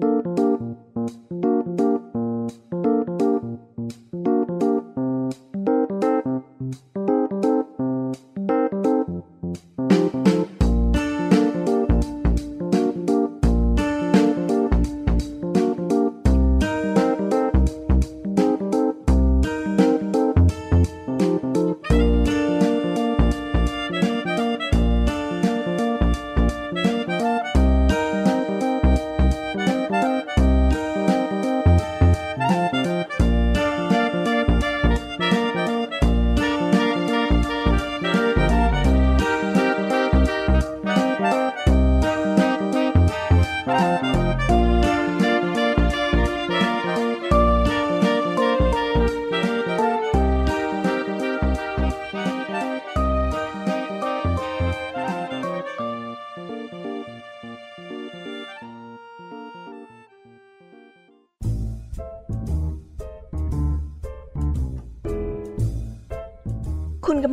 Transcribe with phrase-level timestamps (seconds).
[0.00, 1.41] คุณ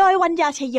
[0.00, 0.78] โดยวัญญาชยโย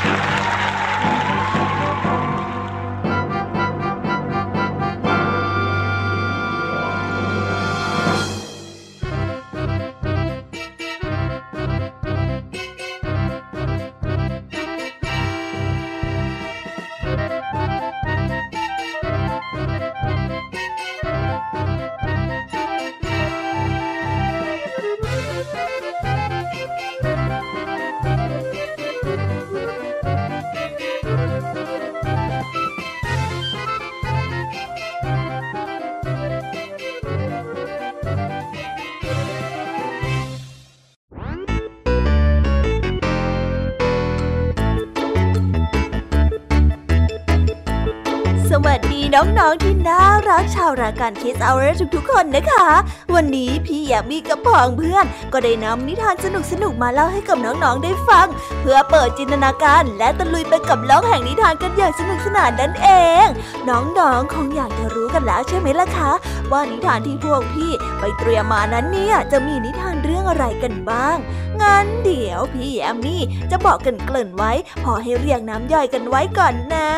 [49.15, 52.67] น้องๆที่น่ารักชาวรายการ Kids Hour ทุกๆคนนะคะ
[53.15, 56.15] วันนี้พี่แยมมี่กับพองเพื่อน ก็ได้นำนิทาน
[56.51, 58.27] สนุกๆมาเล่าให้กับน้องๆได้ฟัง
[58.61, 62.89] เพื่อเปิดจินตนาการและตะลุยไปกับโลกแห่งนิทานกันอย่างสนุกสนานนั่นเอ
[63.23, 63.27] ง
[63.69, 66.11] น้องๆคงอยากจะรู้กันแล้วใช่ไหมล่ะคะ
[66.51, 71.17] ว่านิทานที่พวกพี่ไปเตรียมมานั้นเนี่ยจะมีนิทานเรื่องอะไรกันบ้าง
[71.61, 74.51] งั้นเดี๋ยวพี่แยมมี่จะบอกกันเกริ่นไว้
[74.83, 76.89] พอให้เรียงน้ำย่อยกันไว้ก่อนนะ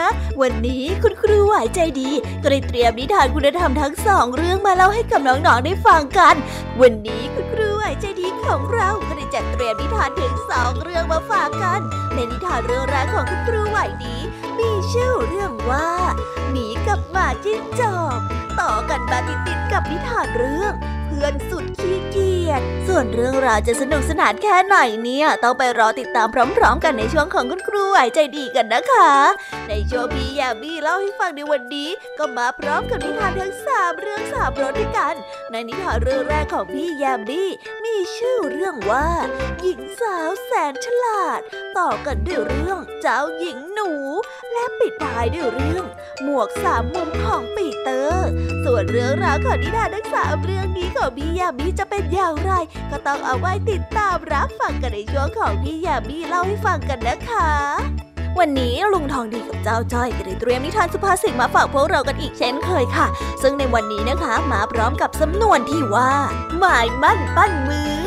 [0.41, 2.09] วันนี้คุณครูไหวใจดี
[2.43, 6.35] ก็ได้เตรียมนิทานคุณธรรมทั้งสองเรื่องมาเล่าให้กับน้องๆได้ฟังกัน
[6.81, 11.81] วันนี้คุณครูไหวใจดีของเราก็ได้จัดเตรียมนิทานถึงสองเรื่องมาฝากกัน
[12.13, 14.17] ในนิทานเรื่องแรกของคุณครูไหวดี
[14.59, 15.89] มีชื่อเรื่องว่า
[16.49, 18.17] หมีกับหมาจิ้งจอก
[18.59, 20.73] ต่อกันมาติดๆกับนิทานเรื่อง
[21.23, 26.27] พื่อนสุดขี้เกียจ ส่วนเรื่องราวจะสนุกสนานแค่ไหนเนี่ย ต้องไปรอติดตาม
[26.57, 29.11] พร้อม ๆ กันในช่วงของคุณครูไหวใจดีกันนะคะ
[29.67, 31.89] ในโชวงพี่ยามีเล่าให้ฟังในวันนี้
[32.19, 35.15] ก็มาพร้อมกับนิทานทั้งสามเรื่องสามรสด้วยกัน
[35.51, 37.43] ในนิทานเรื่องแรกของพี่ยามี
[37.83, 39.07] มีชื่อเรื่องว่า
[39.61, 41.39] หญิงสาวแสนฉลาด
[41.77, 43.91] ต่อกันด้วยเรื่องเจ้าหญิงหนู
[44.53, 45.85] และปิดท้ายด้วยเรื่อง
[46.23, 48.27] หมวกสามมุมของปีเตอร์
[48.65, 52.51] ส่วนเรื่องราวของนิทานทั้งสามเรื่องนี้ของพี่ยามีจะเป็นอย่างไร
[52.91, 57.49] ก็ต้องเอาไว้ติดตามรับฟังกันในช่วงของพี่ยามีเล่าให้ฟังกันนะคะ
[58.39, 63.07] วันนี้ลุงทองดีกับเจ้าจ้อยก็ได้เตรียมนิทานสุภาษิตมาฝากพวกเรากันอีกเช่นเคยค่ะ
[63.41, 66.11] ซึ่งในวันนี้นะคะมาพร้อมกับสำนวนที่ว่า
[66.59, 68.03] หมายมั่นปั้นมือ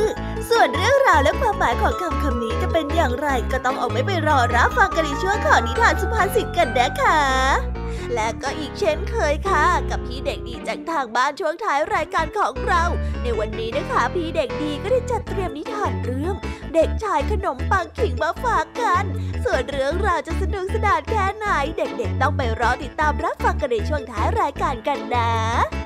[0.51, 7.76] ส่วนเรื่องราวและความหมายของคำคำนี้จะเป็นอย่างไร ก็ต้องเอาไว้ไปรอรับฟังกันในช่วงของนิทานสุภาษิตกันนะคะ
[8.15, 12.83] และก็อีกเช่นเคยค่ะ กับพี่เด็กดีจากทางบ้านช่วงท้ายรายการของเรา
[13.23, 16.35] ในวันนี้นะคะพี่เด็กดีก็ได้จัดเตรียมนิทานเรื่อง
[16.75, 19.05] เด็กชายขนมปังขิงมาฝากกัน
[19.45, 25.86] ส่วนเรื่องราวจะสนุกสนานแค่ไหน เด็กๆ ต้องไปรอติดตามรับฟังกันในช่วงท้ายรายการกันนะ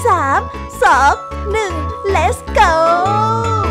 [0.05, 0.39] สาม
[0.83, 1.13] สอง
[1.51, 1.73] หนึ่ง
[2.15, 3.70] let's go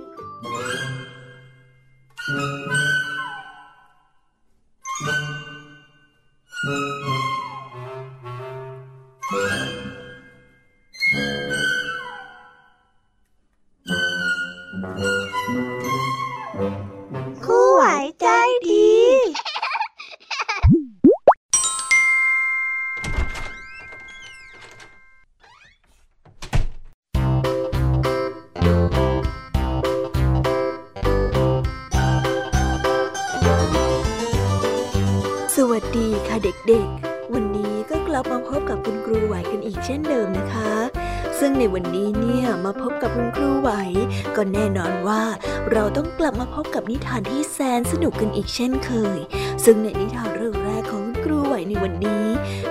[46.91, 49.19] นิทานที่แสนสนุกกันอีกเช่นเคย
[49.63, 52.25] ซึ่งในนิทานเรื่องแรกของครูไหวในวันนี้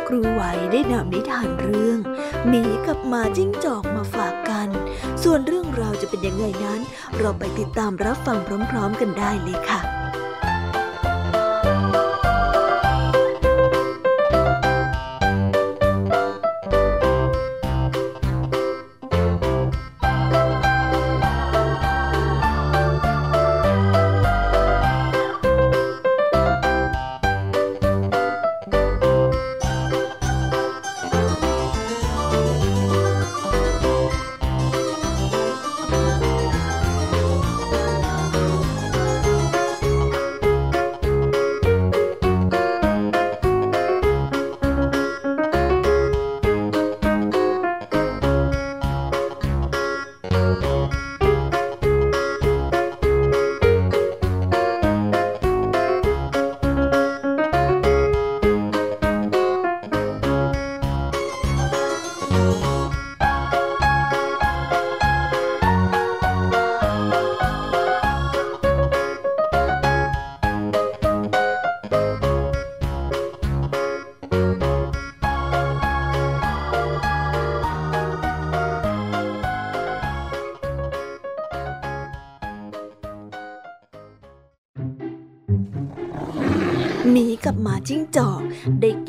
[0.07, 1.99] ครูไหวได้นำนิทานเรื่อง
[2.49, 4.69] หมีกับหมาจิ้งจอกมาฝากกัน
[5.23, 6.81] ส่วนเรื่องราวจะเป็นยังไงนั้น
[7.19, 8.39] เราไปติดตามรับฟัง
[8.71, 10.00] พร้อม ๆ กันได้เลยค่ะ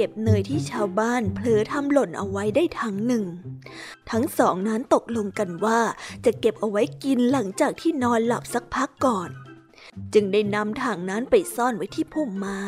[0.01, 3.25] ก็บเนยที่ชาวบ้านเผลอทำหล่นเอาไว้ได้ทั้งหนึ่ง
[4.11, 5.79] ทั้งสองนั้นตกลงกันว่า
[6.25, 9.29] จะเก็บเอาไว้กินหลังจากที่นอนหลับสักพักก่อน
[10.13, 12.63] จึงได้นำถังนั้นไปซ่อนไว้ที่พุ่มไม้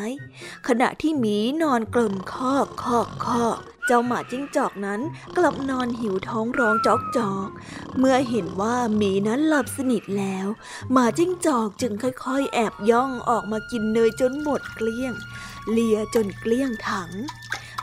[0.68, 5.02] ขณะที่หมีนอนกลนคอกคอกคอกเจ้าหมาจิ้งจอกนั้น
[5.38, 7.50] กลับนอนหิวท้องร้องจอกจอก
[7.98, 10.48] เมื่อเห็นว่าหมีนั้นหลับสนิทแล้ว
[10.92, 15.14] หมาจิ้งจอกจึงค่อยๆ แอบย่องออกมากินเนยจนหมดเกลี้ยง
[15.72, 17.12] เลียจนเกลี้ยงถัง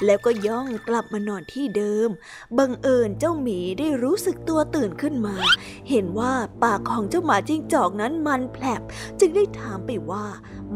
[0.04, 2.08] แล้วก็ย่องกลับมานอนที่เดิม
[2.58, 5.36] บังเอิญเจ้าหมีได้รู้สึกตัวตื่นขึ้นมา
[5.90, 6.32] เห็นว่า
[6.62, 8.82] ปากของเจ้าหมาจิ้งจอกนั้นมันแผลบ
[9.20, 10.26] จึงได้ถามไปว่า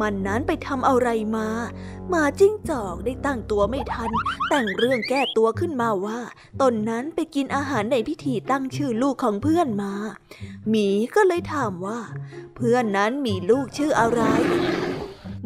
[0.00, 1.49] มันนั้นไปทำอะไรมา
[2.08, 4.11] หมาจิ้งจอกได้ตั้งตัวไม่ทัน
[4.49, 6.20] แต่งเรื่องแก้ตัวขึ้นมาว่า
[6.61, 9.92] ตนนั้นไปกินอาหารในพิธีตั้งชื่อลูกของเพื่อนมา
[10.68, 11.99] หมีก็เลยถามว่า
[12.56, 14.23] เพื่อนนั้นมีลูกชื่ออะไร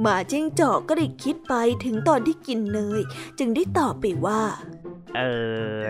[0.01, 3.03] หมาจิ้งจอกก็ได้คิดไปถึงตอนที่กินเนย
[3.39, 4.43] จึงได้ตอบไปว่า
[5.17, 5.21] เอ
[5.83, 5.85] อ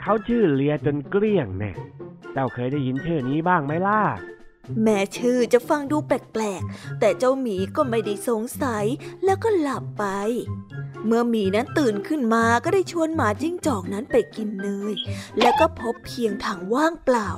[0.00, 1.72] เขาชื่อเลียจนเกลี้ยงแน่
[2.32, 4.00] เจ้าเคยได้ยินชื่อนี้บ้างไหมล่ะ
[4.82, 8.84] แม้ชื่อจะฟังดูแปลกๆ แต่เจ้าหมีก็ไม่ได้สงสัย
[9.24, 10.04] แล้วก็หลับไป
[11.06, 14.94] เมื่อหมีนั้นตื่นขึ้นมาก็ได้ชวนหมาจิ้งจอกนั้นไปกินเนย
[15.40, 17.30] แล้วก็พบเพียงถังว่างเปล่า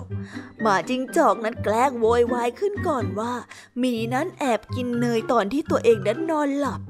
[0.60, 3.32] หมาจิ้งจอกนั้นแกล้งโวยวายขึ้นก่อนว่า
[3.78, 6.80] หมีนั้นแอบกินเนยตอนที่ตัวเองนั้นนอนหลับ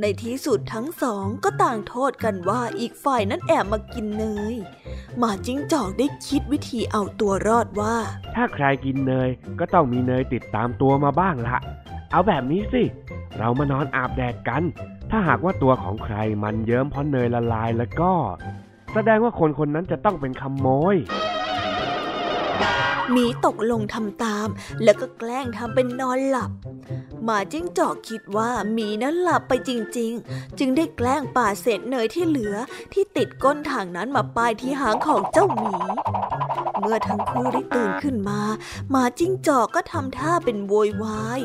[0.00, 4.54] ในที่สุดทั้งสองก็ต่างโทษกันว่าอีกฝ่ายนั้นแอบมากินเนย
[5.18, 7.96] หมาจิ้งจอกได้คิดวิธีเอาตัวรอดว่า
[8.34, 11.56] ถ้าใครกินเนยก็ต้องมีเนยติดตามตัวมาบ้างละ
[12.10, 12.82] เอาแบบนี้สิ
[13.38, 14.62] เรามานอนอาบแดดกัน
[15.10, 18.12] ถ้าหากว่าตัวของใครมันเยิ้มเพราะเนยละลายแล้วก็
[18.92, 20.96] แสดงว่าคนคนนั้นจะต้องเป็นขโมย
[23.12, 24.48] หมีตกลงทำตาม
[24.84, 26.50] แล้วก็แกล้งทำเป็นนอนหลับ
[27.24, 32.54] หมาจิ้งจอกคิดว่าหมีนั้นหลับไปจริง ๆ จึงได้แกล้งป่าเศษเนยที่เหลือ
[32.92, 35.74] ที่ติดก้นถังนั้นมาป้ายที่หางของเจ้าหมี
[36.80, 38.40] เมื่อทั้งคู่ได้ตื่นขึ้นมา
[38.90, 41.40] หมาจิ้งจอกก็ทำท่าเป็นโวยวาย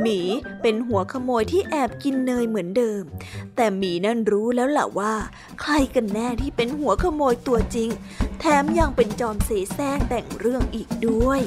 [0.00, 0.20] หมี
[0.62, 3.02] เป็นหัวขโมยที่แอบกินเนยเหมือนเดิม
[3.56, 5.14] แต่หมีนั่นรู้แล้วล่ะว่า
[5.60, 7.88] ใครกันแน่ที่เป็นหัวขโมยตัวจริง
[8.40, 11.40] แถมยังเป็นจอมเสแสร้งแต่งเรื่องอีกด้วย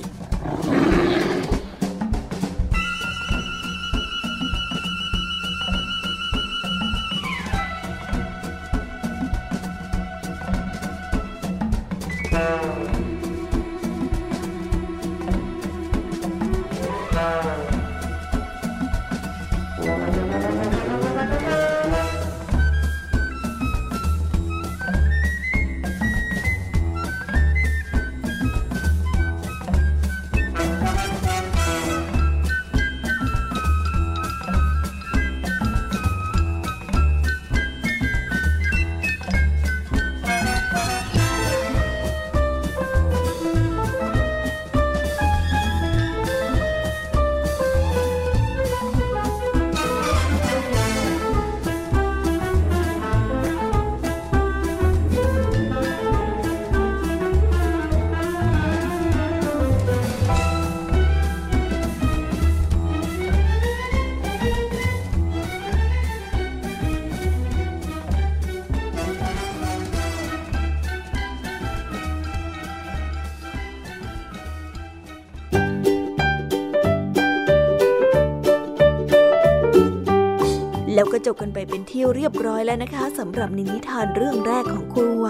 [81.25, 85.29] จบกันไปเป็นที่เรียบร้อยแล้วนะคะสำหรับนินิทานเรื่องแรกของครูไหว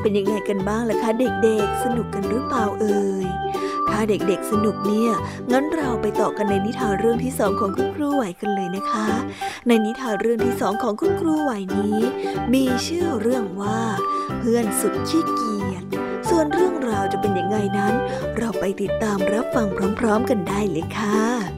[0.00, 3.26] เป็นยังไงกันบ้างล่ะคะ เด็กๆ สนุกกันหรือเปล่าเอ่ย
[3.88, 5.10] ถ้าเด็กๆสนุกเนี่ย
[5.50, 9.06] งั้นเราไปต่อกันในนิทานเรื่องที่สองของคุณครูไหวกันเลยนะคะ
[9.66, 11.98] ในนิทานเรื่องที่สองของคุณครูไหวนี้
[12.54, 13.80] มีชื่อเรื่องว่า
[14.38, 15.84] เพื่อนสุดขี้เกียจ
[16.28, 17.94] ส่วนเรื่องราวจะเป็นยังไงนั้น
[18.36, 19.66] เราไปติดตามรับฟัง
[19.98, 21.53] พร้อม ๆ กันได้เลยค่ะละ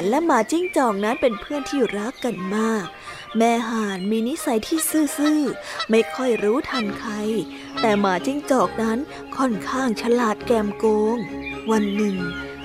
[0.00, 2.86] านและหมาจิ้งจอกนั้นเป็นเพื่อนที่รักกันมาก
[3.38, 4.78] แม่ห่านมีนิสัยที่
[5.16, 7.12] ซื่อๆ ไม่ค่อยรู้ทันใคร
[7.80, 8.98] แต่หมาจิ้งจอกนั้น
[9.36, 10.84] ค่อนข้างฉลาดแกมโก
[11.16, 11.18] ง
[11.70, 12.16] วันหนึ่ง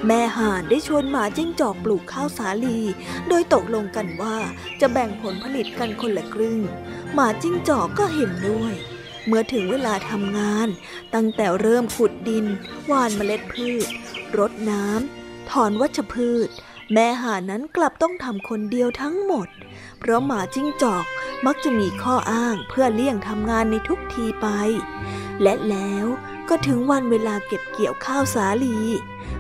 [0.08, 2.80] แม่ห่านได้ชวนหมาจิ้งจอกปลูกข้าวสาลี
[3.28, 4.38] โดยตกลงกันว่า
[4.82, 6.60] จะแบ่งผลผลิตกันคนละครึ่ง
[7.14, 8.74] หมาจิ้งจอกก็เห็นด้วย
[9.26, 10.68] เมื่อถึงเวลาทำงาน
[11.16, 12.46] ตั้งแต่เริ่มขุดดิน
[12.88, 13.88] หว่านเมล็ดพืช
[14.38, 16.50] รดน้ำ ถอนวัชพืช
[16.94, 19.48] แม่ห่านั้นกลับต้องทำคนเดียวทั้งหมด
[20.00, 21.06] เพราะหมาจิ้งจอก
[21.46, 24.48] มักจะมีข้ออ้างเพื่อเลี่ยงทำงานในทุกทีไป
[25.42, 26.06] และแล้ว
[26.50, 28.78] ก็ถึงวันเวลาเก็บเกี่ยวข้าวสาลี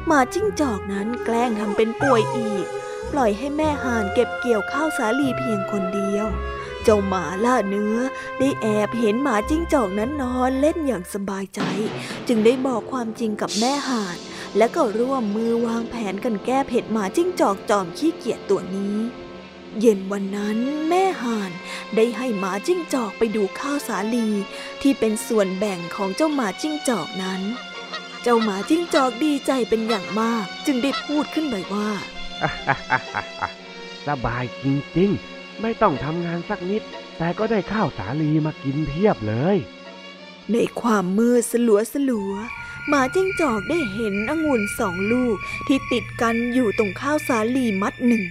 [0.05, 2.65] หมาจิ้งจอกนั้นแกล้งทำเป็นป่วยอีก
[3.11, 6.25] ปล่อยให้แม่ห่านเก็บเกี่ยวข้าวสาลีเพียงคนเดียว
[6.83, 7.97] เจ้าหมาล่าเนื้อ
[8.39, 11.61] ได้แอบเห็นหมาจิ้งจอกนั้นนอนเล่นอย่างสบายใจ
[12.27, 14.17] จึงได้บอกความจริงกับแม่ห่าน
[14.57, 18.95] และก็ร่วมมือวางแผนกันแก้เผ็ดหมาจิ้งจอกจอมขี้เกียจตัวนี้
[19.79, 20.57] เย็นวันนั้น
[20.89, 21.51] แม่ห่าน
[21.95, 24.27] ได้ให้หมาจิ้งจอกไปดูข้าวสาลี
[24.81, 27.41] ที่เป็นส่วนแบ่งของเจ้าหมาจิ้งจอกนั้น
[28.23, 31.89] เจ้าหมาจิ้งจอกดีใจเป็นอย่างมาก จึงได้พูดขึ้นไปว่า
[34.07, 34.65] สบายจ
[34.97, 36.81] ริงๆ ไม่ต้องทำงานสักนิด
[37.17, 39.57] แต่ก็ได้ข้าวสาลีมากินเพียบเลย
[40.51, 42.33] ในความมืดสลัวสลัว
[42.89, 45.35] หมาจิ้งจอกได้เห็นองุ่นสองลูก
[45.67, 48.23] ที่ติดกันอยู่ตรงข้าวสาลีมัดหนึ่ง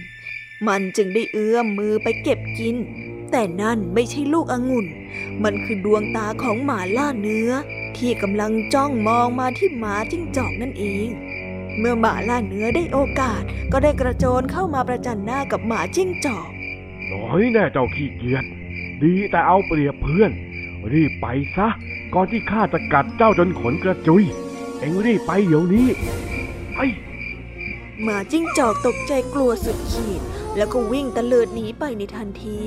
[0.67, 2.75] มันจึงได้เอื้อมมือไปเก็บกิน
[3.31, 4.87] แต่นั่นไม่ใช่ลูกองุ่น
[5.43, 7.51] มันคือดวงตาของหมาล่าเนื้อ
[7.97, 11.07] ที่กำลังจ้องมองมาที่หมาจิ้งจอกนั่นเอง
[11.79, 16.49] เมื่อหมาล่าเนื้อได้โอกาส ก็ได้กระโจนเข้ามาประจันหน้ากับหมาจิ้งจอก
[17.11, 18.43] น้อยแน่เจ้าขี้เกียจ
[19.03, 20.31] ดีแต่เอาเปรียบเพื่อน
[20.93, 21.25] รีบไป
[21.57, 21.67] ซะ
[22.13, 24.23] ก่อนที่ข้าจะกัดเจ้าจนขนกระจุย
[24.79, 25.87] เอ็งรีบไปเดี๋ยวนี้
[26.75, 26.79] ไป
[28.03, 30.21] หมาจิ้งจอกตกใจกลัวสุดขีด
[30.57, 32.59] แล้วก็วิ่งตะเลิดหนีไปในทันที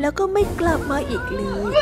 [0.00, 1.74] แล้วก็ไม่กลับมาอีกเลย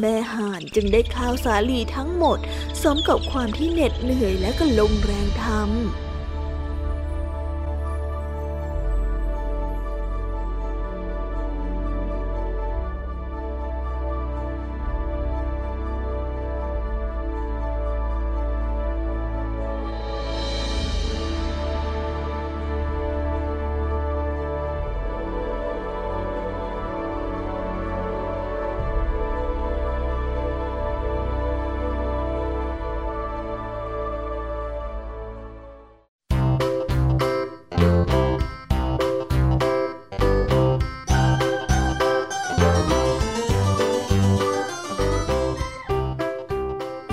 [0.00, 2.38] แม่ห่านจึงได้ข้าวสาลีทั้งหมด
[2.82, 6.11] สมกับความที่เหน็ดเหนื่อยและก็ลงแรงทำ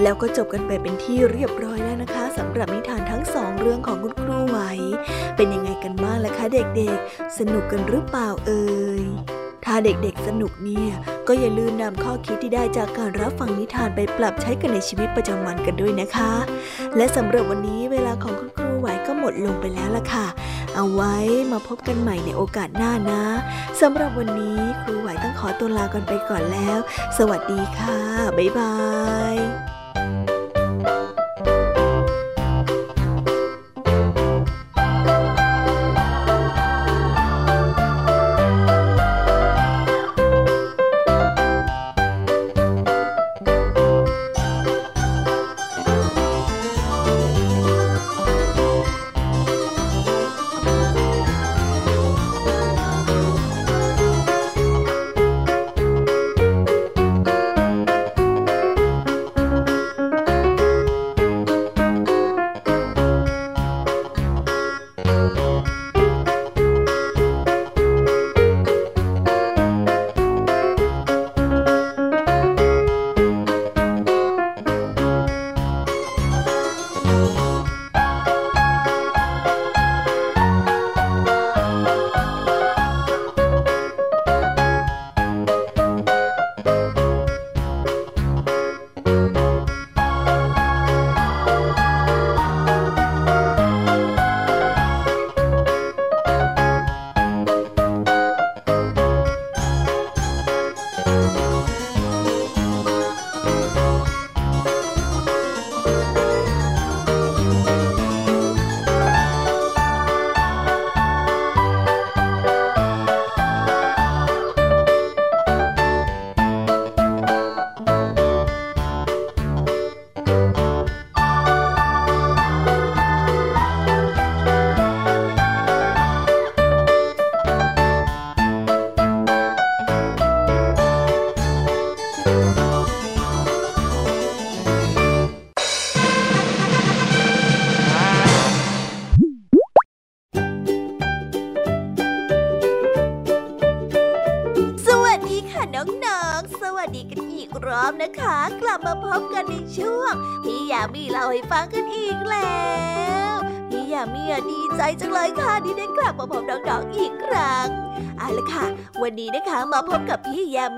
[0.10, 4.60] แล้วก็จบกันไปเป็นที่เรียบร้อยแล้วนะคะสำหรับนิทานทั้งสองเรื่องของคุณครูไหว
[5.36, 8.66] เป็นยังไงกันบ้างล่ะคะเด็กๆ สนุกกันหรือเปล่าเอ่
[9.02, 9.04] ย
[9.66, 10.92] ถ้าเด็กๆสนุกเนี่ย
[11.28, 16.32] ก็อย่าลืมนำข้อคิดที่ได้จากการรับฟังนิทานไปปรับใช้กันในชีวิตประจำวันกันด้วยนะคะ
[16.96, 20.28] และสำหรับวันนี้เวลาของคุณครูไหวก็หมดลงไปแล้วล่ะค่ะ
[20.76, 21.16] เอาไว้
[21.52, 23.24] มาพบกันใหม่ในโอกาสหน้านะ
[23.82, 26.80] สำหรับวันนี้ครูไหวต้องขอตัวลากันไปก่อนแล้ว
[27.18, 27.98] สวัสดีค่ะ
[28.38, 28.76] บ๊ายบา
[29.36, 29.69] ย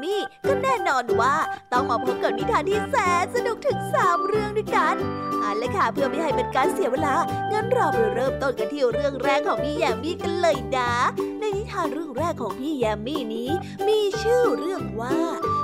[0.01, 0.15] มี
[0.47, 1.36] ก็แน่นอนว่า
[1.73, 4.95] ต้องมาพบกับนิทานที่แสนสนุกถึงสามเรื่องด้วยกัน
[5.39, 7.13] เอาละค่ะเพื่อไม่ให้เป็นการเสียเวลา
[7.51, 10.91] งั้นเราไปเริ่มต้นกันที่เรื่องแรกของพี่ยามีกันเลยนะ
[11.39, 13.49] ในนิทานเรื่องแรกของพี่ยามีนี้
[13.88, 15.17] มีชื่อเรื่องว่า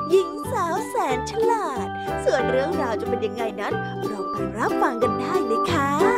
[0.10, 1.88] หญิงสาวแสนฉลาด
[2.26, 3.74] ส่วนเรื่องราวจะเป็นยังไงนั้น
[4.06, 6.17] เราไปรับฟังกันได้เลยค่ะ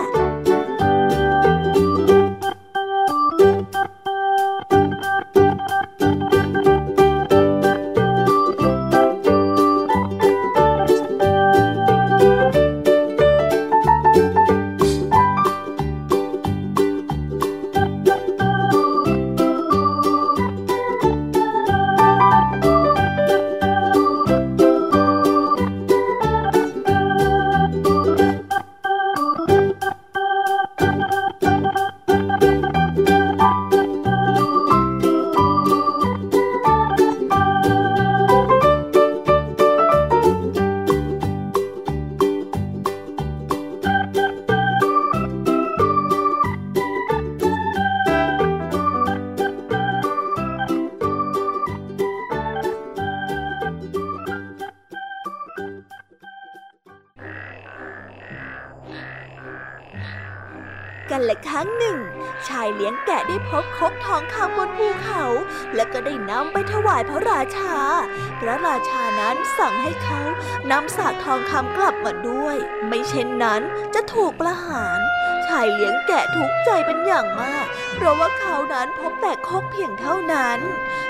[72.10, 73.62] มาด้วย ไม่เช่นนั้น
[73.96, 75.00] จะถูกประหาร
[75.48, 80.60] ชายเลี้ยงแกะทุกใจเป็นอย่างมาก เพราะว่าเขานั้นพบแต่ครกเพียงเท่านั้น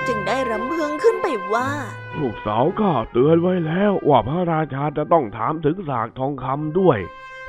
[0.07, 1.69] จึงได้รำพึงขึ้นไปว่า
[2.19, 6.99] ลูกสาวข้าเตือนไว้แล้วว่าพระราชาจะต้องถามถึงสากทองคำด้วย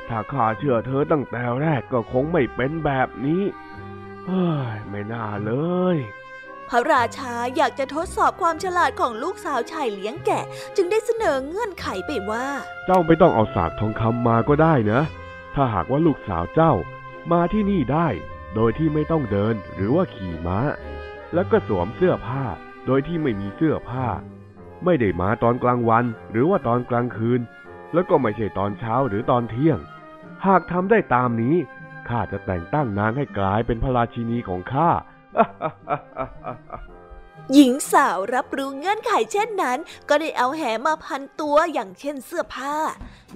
[0.07, 3.43] ถ้าข้าเชื่อเธอตั้งแต่แรกก็คงไม่เป็นแบบนี้
[4.25, 5.53] เฮ้ย ไม่น่าเล
[5.95, 5.97] ย
[6.73, 10.43] พระราชาอยากจะทดสอบความฉลาดของลูกสาวชายเลี้ยงแกะ
[10.75, 12.47] จึงได้เสนอเงื่อนไขไปว่า
[12.85, 15.01] เจ้าไม่ต้องเอาสากทองคำมาก็ได้นะ
[15.55, 16.73] ถ้าหากว่าลูกสาวเจ้า
[17.31, 18.07] มาที่นี่ได้
[18.55, 20.59] โดยที่ไม่ต้องเดินหรือว่าขี่ม้า
[21.33, 22.43] แล้วก็สวมเสื้อผ้า
[22.85, 24.07] โดยที่ไม่มีเสื้อผ้า
[24.85, 27.41] ไม่ได้มาตอนกลางวัน หรือว่าตอนกลางคืน
[27.93, 29.79] แล้วก็ไม่ใช่ตอนเช้าหรือตอนเที่ยง
[30.45, 31.55] หากทำได้ตามนี้
[32.09, 34.91] ข้าจะแต่งตั้งนางให้กลายเป็นพระราชินีของข้า
[37.53, 42.75] หญิงสาวรับรู้เงื่อนไขเช่นนั้น ก็ได้เอาแหมาพันตัวอย่างเช่นเสื้อผ้า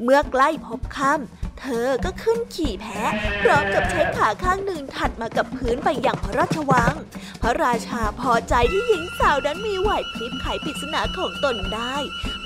[0.04, 6.94] เมื่อใกล้พบค่ำเธอก็ขึ้นขี่แพะ พร้อมกับใช้ขาข้างหนึ่งถัดมากับพื้นไปอย่างพระราชวัง
[7.42, 11.96] พระราชาพอใจที่หญิงสาวนั้นมีไหวพริบไขปริศนาของตนได้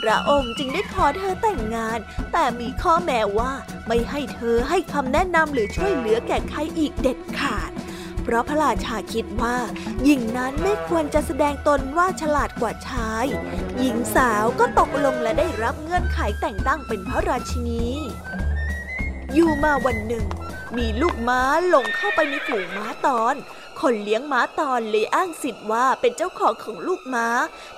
[0.02, 2.00] พระองค์จึงได้ขอเธอแต่งงาน
[2.34, 3.52] แต่มีข้อแม้ว่า
[3.88, 7.72] ไม่ให้เธอให้คำแนะนำหรือช่วยเหลือแก่ใครอีกเด็ดขาด
[8.30, 9.58] เพราะพระราชาคิดว่า
[10.04, 13.26] หญิงนั้นไม่ควรจะแสดงตนว่าฉลาดกว่าชาย
[13.80, 17.86] หญิงสาวก็ตกลงและได้รับเงื่อนไขแต่งตั้งเป็นพระราชินี
[19.34, 20.26] อยู่มาวันหนึ่ง
[20.78, 23.36] มีลูกม้าหลงเข้าไปในฝูงม้าตอน
[23.82, 27.28] คนเลี้ยงม้าตอนเลยอ้างสิทธิ์ว่าเป็นเจ้าของของลูกม้า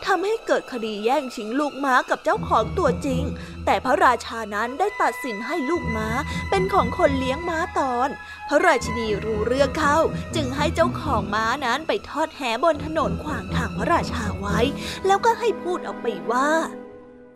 [0.05, 3.23] ทำให้เกิดคดีแย่งชิงลูกม้ากับเจ้าของตัวจริง
[3.65, 6.09] แต่พระราชานั้นได้ตัดสินให้ลูกม้า
[6.49, 8.09] เป็นของคนเลี้ยงม้าตอน
[8.47, 9.97] พระราชินีรู้เรื่องเข้า
[10.35, 14.59] จึงให้เจ้าของม้านั้นไปทอดแหบนถนนขวางทางพระราชาไว้
[15.07, 16.49] แล้วก็ให้พูดออกไปว่า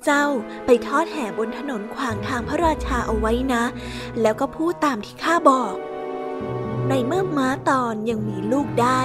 [0.05, 0.25] เจ้า
[0.65, 3.63] ไปทอดแห่บนถนนขวางทางพระราชาเอาไว้นะ
[4.21, 5.75] แล้วก็พูดตามที่ข้าบอก
[6.89, 9.01] ในเมื่อม้าตอนยังมีลูกได้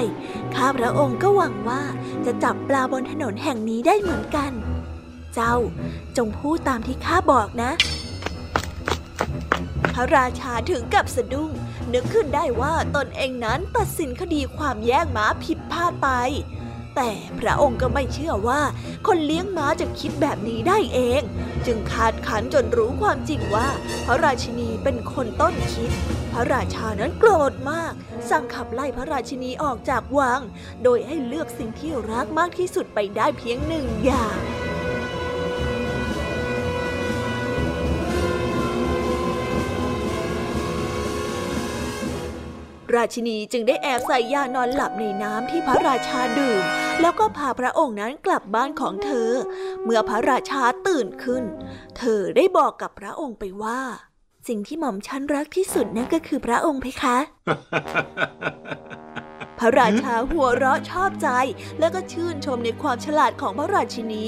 [0.54, 1.82] ข้าพระองค์ก็หวังว่า
[2.24, 4.52] จะจับปลาบนถนนแห่งนี้ได้เหมือนกัน
[5.34, 5.56] เจ้า
[6.16, 7.70] จงพูดตามที่ข้าบอกนะ
[9.94, 11.50] พระราชาถึงกับสะดุ้ง
[11.92, 16.08] นึกขึ้นได้ว่าตนเองนั้นตัดสินคดีความแย่งม้าผิดพลาดไป
[16.96, 18.62] แต่พระองค์ก็ไม่เชื่อว่า
[19.06, 21.22] คนเลี้ยงม้าจะคิดแบบนี้ได้เอง
[21.66, 23.68] จึงคาดขันจนรู้ความจริงว่า
[24.06, 25.90] พระราชินีเป็นคนต้นคิด
[26.32, 27.92] พระราชานั้นโกรธมาก
[28.30, 30.40] สั่งขับไล่พระราชินีออกจากวัง
[30.82, 34.36] โดยให้เลือกสิ่งที่รักมากที่สุดไปได้เพียงหนึ่งอย่าง
[42.96, 46.62] ราชินีจึงได้แอบใส่ยานอนหลับในน้ำที่พระราชาดื่ม
[47.00, 49.30] แล้วก็พาพระองค์นั้นกลับบ้านของเธอ
[49.84, 51.44] เมื่อพระราชาตื่นขึ้น
[51.98, 53.80] เธอได้บอกกับพระองค์ไปว่า
[54.48, 57.16] สิ่งที่หม่อมฉันรักที่สุดนั่นก็คือพระองค์เพคะ
[59.60, 61.28] พพระราชาหัวเราะชอบใจ
[61.78, 64.26] แล้วก็ชื่นชมในความฉลาดของพระราชินี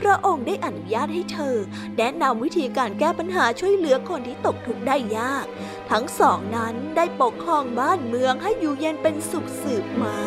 [0.00, 1.56] พระองค์ได้อนุญาตให้เธอ
[1.98, 5.46] แนะนำวิธีการแก้ปัญหาช่วยเหลือคนที่ตกทุกข์ได้ยาก
[5.90, 10.18] ทั้งสองนั้นได้ปกครองบ้านเมืองให้อยู่เย็นเป็นสุขสืบมา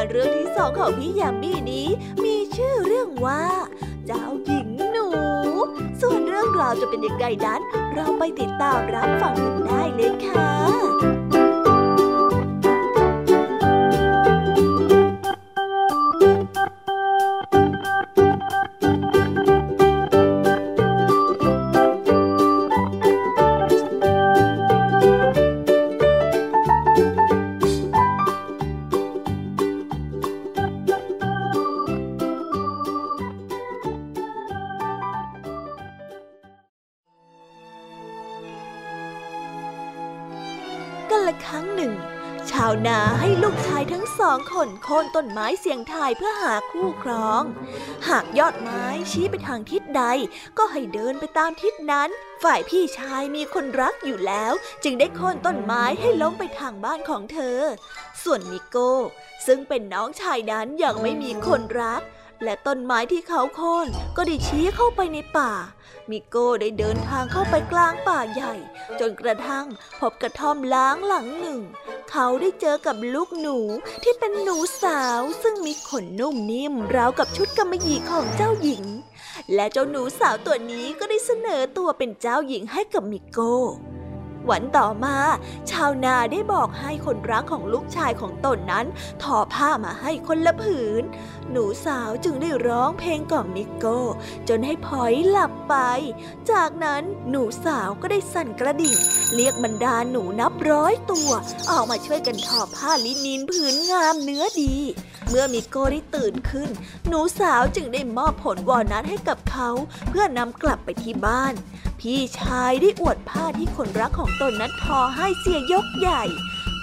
[0.00, 1.88] านเรื่องที่สองของพี่ยามีนี้
[2.24, 3.42] มีชื่อเรื่องว่า
[4.06, 5.06] เจ้าหญิงหนู
[6.00, 7.60] ส่วนเรื่องราวจะเป็นยังไงนั้น
[7.94, 10.50] เราไปติดตามรับฟังกันได้เลยค่ะ
[45.00, 47.42] นโค่นต้นไม้เสียงทายเพื่อหาคู่ครอง
[48.08, 50.04] หากยอดไม้ชี้ไปทางทิศใด
[50.58, 52.08] ก็ให้เดินไปตามทิศนั้น
[52.42, 54.52] ฝ่ายพี่ชายมีคนรักอยู่แล้ว
[54.84, 57.58] จึงได้โค่นต้นไม้ให้ล้มไปทางบ้านของเธอ
[58.22, 58.92] ส่วนมิโก้
[59.46, 62.02] ซึ่งเป็นน้องชายนั้นยังไม่มีคนรัก
[62.44, 65.52] และต้นไม้ที่เขาโค่นก็ได้ชี้เข้าไปในป่า
[66.10, 68.54] มิโก้ได้เดินทางเข้าไปกลางป่าใหญ่
[69.00, 69.66] จนกระทั่ง
[70.00, 71.60] พบกระท่อมล้างหลังหนึ่ง
[72.10, 73.58] เขาได้เจอกับลูกหนู
[74.02, 78.84] ที่เป็นหนูสาวซึ่งมีขนนุ่มนิ่มราวกับชุดกำมะหยี่ของเจ้าหญิง
[79.54, 83.54] และเจ้าหนูสาวตัวนี้ก็ได้เสนอตัวเป็นเจ้าหญิงให้กับมิโก้
[84.50, 85.16] วันต่อมา
[85.70, 88.86] ชาวนาได้บอกให้คนรักของลูกชายของตนนั้น
[89.22, 91.02] ทอผ้ามาให้คนละผืน
[91.50, 94.00] หนูสาวจึงได้ร้องเพลงกล่อมมิโก้
[94.48, 95.76] จนให้พลอยหลับไป
[96.50, 98.96] จากนั้นหนูสาวก็ได้สั่นกระดิ่ง
[99.34, 101.30] เรียกบรรดาหนูนับร้อยตัว
[101.70, 104.74] ออกมาช่วยกันทอผ้าลินินผืนงามเนื้อดี
[105.28, 106.70] เมื่อมิโก้ได้ตื่นขึ้น
[107.08, 109.70] หนูสาวจึงได้มอบผลวอลนัทให้กับเขา
[110.08, 111.54] เพื่อนำกลับไปที่บ้าน
[112.00, 116.24] พี่ชายได้อวดผ้าที่คนรักของตนนั้นทอให้เสียยกใหญ่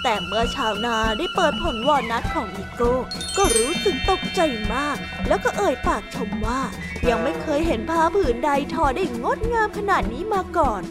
[0.02, 2.94] แต่เมื่อชาวนาได้เปิดผลวอนัทของนิโก้
[3.36, 4.40] ก็รู้สึกตกใจ
[4.74, 4.96] มาก
[5.28, 6.60] แล้วก็เอ่ยปากชมว่า
[7.08, 10.82] ยังไม่เคยเห็นผ้าผืนใดทอได้งดงามขนาดนี้มาก่อน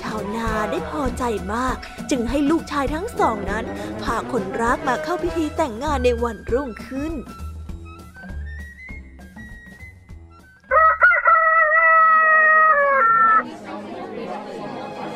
[0.00, 1.76] ชาวนาได้พอใจมาก
[2.10, 3.64] จึงให้ลูกชายทั้งสองนั้น
[4.02, 7.12] พาคนรักมาเข้าพิธีแต่งงานในวันรุ่งขึ้น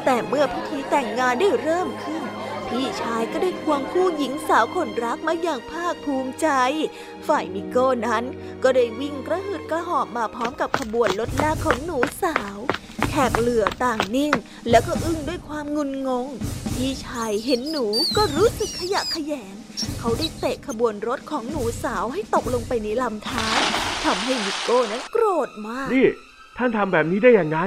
[0.06, 2.22] แต่เมื่อพิธีแต่งงานได้เริ่มขึ้น
[2.68, 6.48] พี่ชายก็ได้ควงคู่หญิงสาวคนรักมาอย่างภาคภูมิใจ
[7.28, 8.24] ฝ่ายมิโก้นั้น
[8.62, 12.56] ก็ได้วิ่งกระหืดกระหอบมาพร้อมกับขบวนรถลากของหนูสาว
[13.10, 14.32] แขกเหลือต่างนิ่ง
[14.70, 16.26] แล้วก็อึ้งด้วยความงุนงง
[16.74, 19.54] พี่ชายเห็นหนูก็รู้สึกขยะขยง
[19.98, 23.60] เขาได้เตะขบวนรถของหนูสาวให้ตกลงไปในลำธาร
[24.04, 26.06] ทำให้มิโก้นั้นโกรธมาก นี่
[26.56, 27.58] ท่านทำแบบนี้ได้ยังไง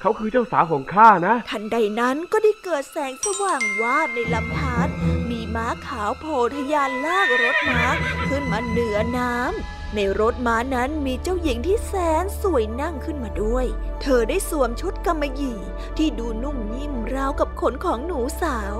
[0.00, 4.88] เขาคือเจ้าสาวของข้านะ ทันใดนั้นก็ได้เกิดแสงสว่างวาบในลำธาร
[5.30, 7.84] มีม้าขาวโผล่ทยานลากรถม้า
[8.28, 13.66] ขึ้นมาเหนือน้ำในรถม้านั้นมีเจ้าหญิงที่แสนสวยนั่งขึ้นมาด้วย
[14.02, 15.60] เธอได้สวมชุดกำมะหยี่
[15.96, 18.74] ที่ดูนุ่มนิ่มราวกับขนของหนูสาว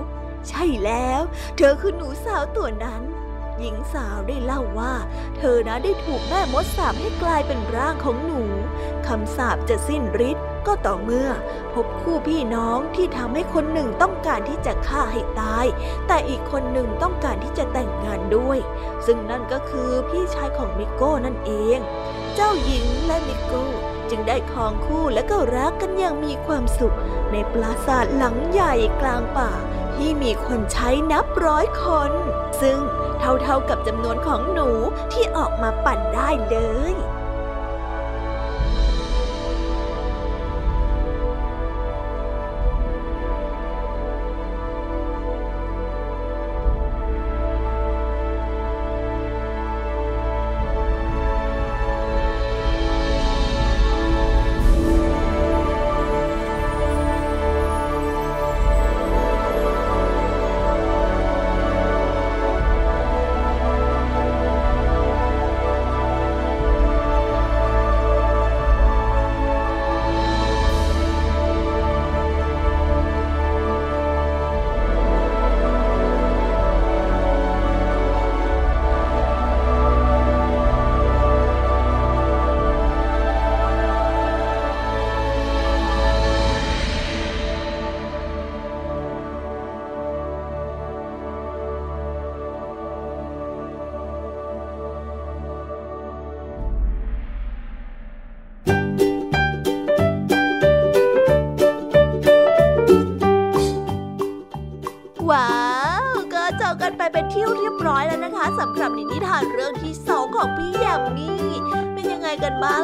[0.48, 1.20] ใช่แล้ว
[1.56, 3.02] เธอคือหนูสาวตัวนั้น
[3.60, 4.94] หญิงสาวได้เล่าว่า
[5.36, 8.42] เธอนะได้ถูกแม่มดสาปให้กลายเป็นร่างของหนู
[9.06, 11.28] คำสาปจะสิ้นฤทธิ์ก็ต่อเมื่อ
[11.74, 15.66] พบคู่พี่น้องที่ทำให้คนหนึ่งต้องการที่จะฆ่าให้ตาย
[16.06, 18.58] แต่อีกคนหนึ่งต้องการที่จะแต่งงานด้วย
[19.06, 21.78] ซึ่งนั่นก็คือพี่ชายของมิโก้นั่นเอง
[22.34, 23.66] เจ้าหญิงและมิโก้
[24.10, 26.96] จึงได้ครองคู่และก็รักกันอย่างมีความสุข
[27.32, 29.50] ในปราสาทหลังใหญ่กลางป่า
[29.96, 32.10] ที่มีคนใช้นับร้อยคน
[32.62, 32.78] ซึ่ง
[33.20, 34.68] เท่าๆกับจำนวนของหนู
[35.12, 36.56] ที่ออกมาปั่นได้เล
[36.92, 36.94] ย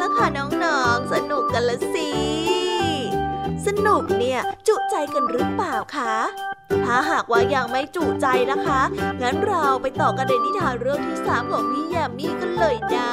[0.07, 2.11] กันบ้างล่ะคะน้องๆ สนุกกันละสิ
[3.66, 6.14] สนุกเนี่ยจุใจกันหรือเปล่าคะ
[6.87, 8.81] ถ้าหากว่ายังไม่จุใจนะคะ
[9.23, 13.12] งั้นเราไปต่อกันในนิทานเรื่องที่สามของพี่ยามีกันเลยนะ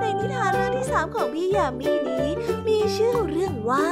[0.00, 2.28] ในนิทานเรื่องที่สามของพี่ยามีนี้
[2.68, 3.88] มีชื่อเรื่องว่า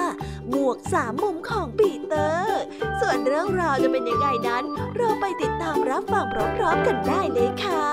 [0.48, 2.60] หมวกสามมุมของปีเตอร์
[3.00, 4.64] ส่วนเรื่องราวจะเป็นยังไงนั้น
[4.96, 6.24] เราไปติดตามรับฟัง
[6.56, 7.84] พร้อมๆกันได้เลยค่ะ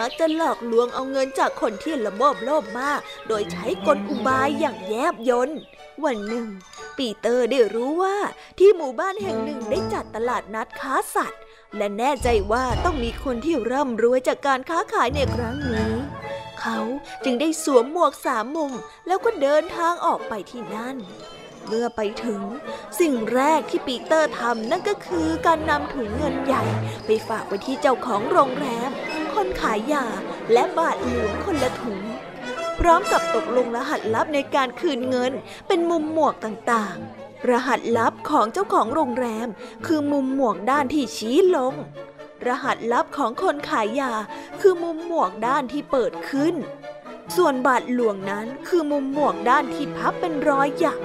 [0.00, 5.60] มักจะหลอกลวงเอาเงินจากคนที่ละโมบโลภมาก โดยใช้กลอุบายอย่างแยบยนต์
[6.04, 6.46] วันหนึ่ง
[6.98, 8.16] ปีเตอร์ได้รู้ว่า
[8.58, 11.40] ที่หมู่บ้านแห่งหนึ่งได้จัดตลาดนัดค้าสัตว์
[11.76, 15.92] และแน่ใจว่าต้องมีคนที่ร่ำรวยจากการค้าขายในครั้งนี้
[16.60, 16.78] เขา
[17.24, 18.72] จึงได้สวมหมวกสามมุม
[19.06, 20.96] แล้วก็เดินทางออกไปที่นั่น
[21.68, 22.40] เมื่อไปถึง
[23.00, 26.64] สิ่งแรกที่ปีเตอร์ทำนั่นก็คือการนำถุงเงินใหญ่
[27.06, 28.90] ไปฝากไว้ที่เจ้าของโรงแรม
[29.34, 30.06] คนขายยา
[30.52, 32.00] และบาทหลวงคนละถุง
[32.80, 35.32] พร้อมกับตกลงรหัสลับในการคืนเงิน
[35.68, 39.48] เป็นมุมหมวกต่างๆ รหัสลับของเจ้าของโรงแรม
[39.86, 41.74] คือมุมหมวกด้านที่ชี้ลง
[42.46, 44.12] รหัสลับของคนขายยา
[44.60, 46.54] คือมุมหมวกด้านที่เปิดขึ้น
[47.36, 50.98] ส่วนบาทหลวงนั้นคือมุมหมวกด้านที่พับเป็นรอยหยัก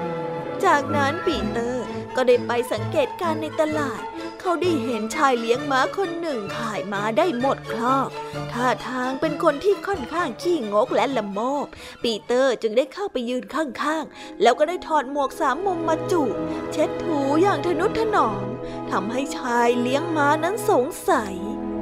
[0.65, 1.85] จากนั้นปีเตอร์
[2.15, 4.01] ก็ได้ไปสังเกตการณ์ในตลาด
[4.39, 8.09] เขาได้เห็นชายเลี้ยงม้าคนหนึ่งขายม้าได้หมดคลอก
[8.53, 11.65] ท่าทางเป็นคนที่ค่อนข้างขี้งกและละโมบ
[12.03, 16.35] ปีเตอร์จึงได้เข้าไปยืนข้างๆ แล้วก็ได้ถอดหมวกสามมุมมาจูบ
[16.71, 18.43] เช็ดถูอย่างทนุถนอม
[18.91, 21.35] ทำให้ชายเลี้ยงม้านั้นสงสัย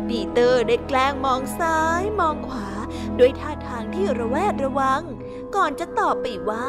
[0.07, 2.67] ปีเตอร์ได้แกล้งมองซ้ายมองขวา
[3.19, 5.03] ด้วยท่าทางที่ระแวดระวัง
[5.55, 6.67] ก่อนจะตอบไปว่า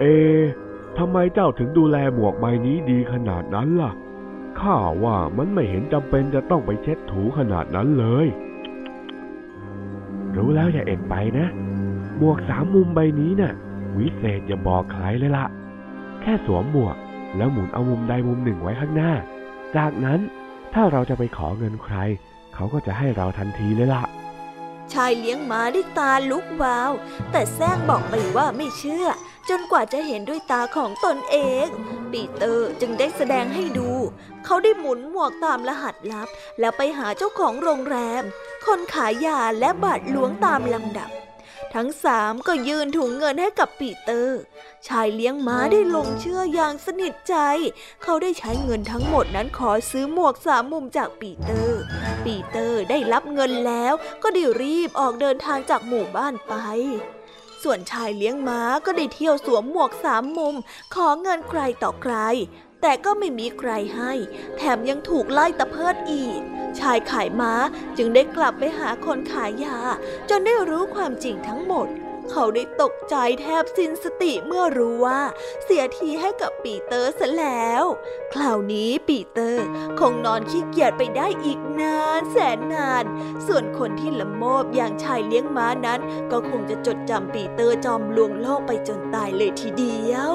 [0.00, 0.67] เอ๊ะ
[0.98, 3.92] ทำไมเจ้าถึงดูแลหมวกใบนี้ดีขนาดนั้นล่ะ
[4.60, 8.26] ข้าว่ามันไม่เห็นจำเป็นจะต้องไปเช็ดถูขนาดนั้นเลย
[10.36, 11.46] รู้แล้วอย่าเอ็ดไปนะ
[12.18, 13.52] หมวกสามมุมใบนี้น่ะ
[13.96, 15.46] วิเศษอย่าบอกใครเลยล่ะ
[16.20, 16.96] แค่สวมหมวก
[17.36, 19.12] แล้วหมุนเอามุมใดมุมหนึ่งไว้ข้างหน้า
[19.76, 20.20] จากนั้น
[20.74, 21.96] ถ้าเราจะไปขอเงินใคร
[22.54, 24.02] เขาก็จะให้เราทันทีเลยล่ะ
[24.92, 26.92] ชายเลี้ยงม้าด้ตาลุกวาว
[27.30, 29.06] แต่แซงบอกไปว่าไม่เชื่อ
[29.48, 31.66] จนกว่าจะเห็นด้วยตาของตนเอง
[32.12, 33.90] ปีเตอร์จึงได้แสดงให้ดู
[34.44, 36.28] เขาได้หมุนหมวกตามรหัสลับ
[36.60, 38.22] แล้วไปหาเจ้าของโรงแรม
[38.66, 41.10] คนขายยาและบาทหลวงตามลำดับ
[41.74, 44.38] ทั้งสามก็ยื่นถุงเงินให้กับปีเตอร์
[44.88, 47.36] ชายเลี้ยงม้าได้ลงเชื่ออย่างสนิทใจ
[48.02, 51.80] เขาได้ใช้เงินทั้งหมดนั้นขอซื้อหมวกสามมุมจากปีเตอร์
[52.24, 53.92] ปีเตอร์ได้รับเงินแล้ว
[54.22, 56.54] ก็ได้รีบออกเดินทางจากหมู่บ้านไป
[57.62, 60.54] ส่วนชายเลี้ยงม้าก็ได้เที่ยวสวมหมวกสามมุม
[60.94, 62.14] ขอเงินใครต่อใคร
[62.82, 64.12] แต่ก็ไม่มีใครให้
[64.56, 66.40] แถมยังถูกไล่ตะเพิดอีก
[66.80, 67.52] ชายขายม้า
[67.96, 69.78] จึงได้กลับไปหาคนขายยา
[70.30, 71.88] จนได้รู้ความจริงทั้งหมด
[72.32, 75.20] เขาได้ตกใจแทบสิ้นสติเมื่อรู้ว่า
[75.64, 77.84] เสียทีให้กับปีเตอร์ซะแล้ว
[78.32, 79.64] คราวนี้ปีเตอร์
[80.00, 83.04] คงนอนขี้เกียจไปได้อีกนานแสนนาน
[83.46, 86.00] ส่วนคนที่ละโมบอย่างชายเลี้ยงม้านั้น
[86.30, 90.34] ก็คงจะจดจำปีเตอร์จอมลวงโลกไปจนตายเลยทีเดียว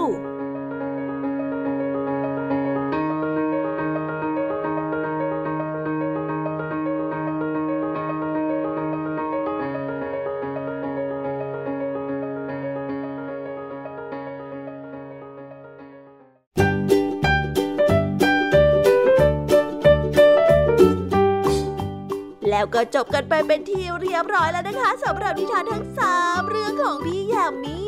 [22.76, 27.80] ก็จบกันไปเป็นที่เรียบร้อยแล้วนะคะสำหรับนิทานทั้งสามเรื่องของพี่ยามี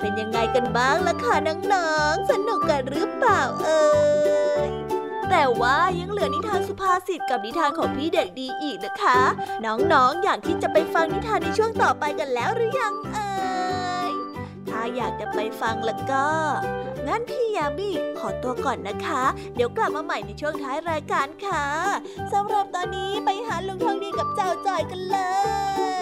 [0.00, 3.86] เป็นยังไงกันบ้างล่ะคะน้องๆสนุกกันหรือเปล่าเอ่
[4.68, 4.70] ย
[5.30, 9.20] แต่ว่ายังเหลือนิทานสุภาษิตกับนิทานของพี่เด็กดีอีกนะคะ
[9.66, 13.30] น้องๆอยากที่จะไปฟังนิทานในช่วงต่อไปกันแล้วหรือยังเอ่
[14.08, 14.12] ย
[14.68, 16.26] ถ้าอยากจะไปฟังแล้วก็
[17.06, 19.22] งั้นพี่ยามีขอตัวก่อนนะคะ
[19.54, 21.64] เดี๋ยวกลับมาใหม่ในช่วงท้ายรายการค่ะ
[22.32, 25.18] สำหรับตอนนี้ไปหาลุงทองดีกับเจ้าจอยกันเล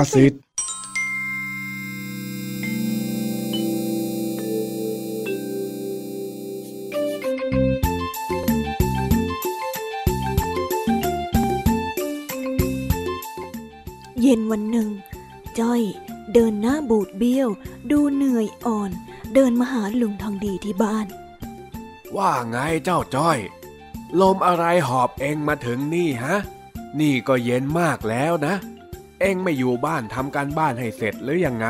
[0.00, 0.32] สุภาษิต
[14.20, 14.88] เย็นวันหนึ่ง
[15.58, 15.82] จ้อย
[16.34, 17.48] เดินหน้าบูดเบี้ยว
[17.90, 18.90] ดูเหนื่อยอ่อน
[19.34, 21.06] เดินมาหาลุงทองดีที่บ้าน
[22.16, 23.38] ว่าไงเจ้าจ้อย
[24.20, 26.36] ลมอะไรหอบเองมาถึงนี่ฮะ
[27.00, 28.54] นี่ก็เย็นมากแล้วนะ
[29.20, 31.68] เองไม่อยู่บ้านทำการบ้านให้เสร็จหรือยังไง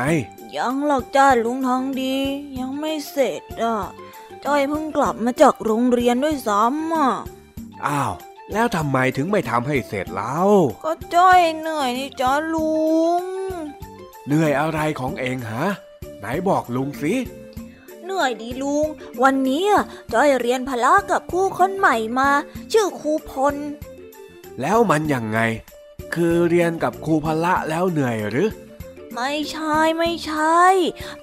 [0.57, 2.15] ยังหรอกจ้าลุงทองดี
[2.59, 3.77] ยังไม่เสร็จอะ
[4.45, 7.09] จ้อยเพิ่งกลับมาจากโรงเรียนด้วยซ้ำอะ
[7.85, 8.13] อ้าว
[8.53, 10.37] แล้วทำไมถึงไม่ทำให้เสร็จเล่า
[10.83, 12.81] ก็จ้อยเหนื่อยนี่จ้าลุ
[13.21, 13.23] ง
[14.27, 15.65] เหนื่อยอะไรของเองฮะ
[16.19, 17.13] ไหนบอกลุงสิ
[18.03, 18.85] เหนื่อยดีลุง
[19.23, 19.83] วันนี้อะ
[20.13, 22.29] จ้อยเรียนพละกับครูคนใหม่มา
[22.71, 23.55] ชื่อครูพล
[24.61, 25.39] แล้วมันยังไง
[26.15, 28.49] คือเรียนกับครูพละแล้วเหนื่อยหรือ
[29.15, 30.61] ไม่ใช่ไม่ใช่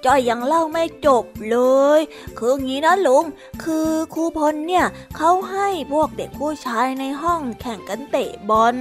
[0.05, 1.57] จ้อยยังเล่าไม่จบเล
[1.99, 1.99] ย
[2.37, 3.25] คืองี้นะลุง
[3.63, 4.85] คือครูพลเนี่ย
[5.17, 8.75] เขาให้พวกเด็กผู้ชายในห้องแข่งกันเตะบอล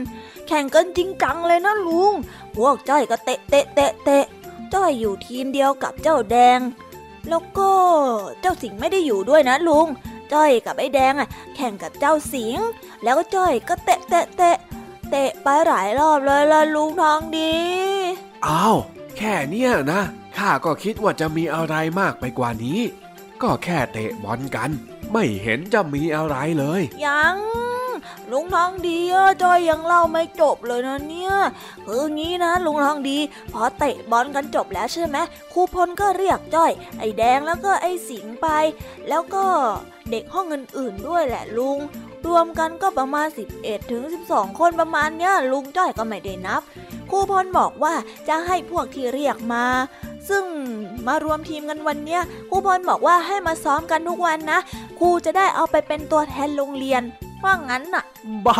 [0.48, 2.12] แข่งกันจริงจังเลยนะลุง
[2.56, 4.24] พวกจ้อยก็เตะเตะเตะเตะ
[4.74, 6.58] จ้อยอยู่ทีมเดียวกับเจ้าแดง
[7.28, 7.72] แล้วก็
[8.40, 9.86] เจ้าสิงไม่ได้อยู่ด้วยนะลุง
[10.32, 12.58] จ้อยกับไอ้แดงอะแข่งกับเจ้าสิง
[13.04, 14.56] แล้วจ้อยก็เตะเตะเตะ
[15.10, 17.52] เตะไปหลายรอบเลยล่ะลุงทองดี
[18.46, 18.76] อ้าว
[19.16, 20.00] แค่เนี้ยนะ
[20.36, 22.80] ข้าก็คิดว่าจะมีอะไรมากไปกว่านี้
[23.42, 24.70] ก็แค่เตะบอลกัน
[25.12, 27.36] ไม่เห็นจะมีอะไรเลย ยัง
[28.30, 28.98] ลุงทองดี
[29.42, 31.34] จอยยังเล่าไม่จบเลยนะเนี่ย
[31.86, 33.18] คืองี้นะ ลุงทองดี
[33.52, 35.16] พอเตะบอลกันจบแล้วใช่ไหม
[35.52, 38.48] ครูพลก็เรียกจ้อย ไอ้แดงแล้วก็ไอ้สิงไป
[39.08, 39.44] แล้วก็
[40.10, 41.78] เด็กห้องอื่นๆด้วยแหละลุง
[42.26, 43.26] รวมกันก็ประมาณ
[43.58, 46.62] 11 ถึง 12 คนประมาณเนี้ยลุงจ้อยก็ไม่ได้นับ
[47.10, 47.94] ครูพลบอกว่า
[48.28, 49.64] จะให้พวกที่เรียกมา
[50.28, 50.44] ซึ่ง
[51.06, 54.60] มารวมทีมกันวันเนี้ยครูพลบอกว่าให้มาซ้อมกันทุกวันนะ
[54.98, 57.02] ครูจะได้เอาไปเป็นตัวแทนโรงเรียน
[57.44, 58.04] ว่างั้นน่ะ
[58.46, 58.58] บ้า